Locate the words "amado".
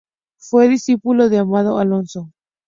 1.37-1.77